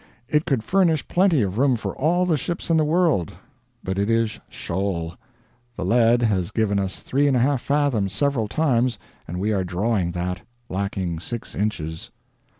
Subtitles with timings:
[0.27, 3.37] It could furnish plenty of room for all the ships in the world,
[3.83, 5.13] but it is shoal.
[5.77, 10.41] The lead has given us 3 1/2 fathoms several times and we are drawing that,
[10.69, 12.09] lacking 6 inches.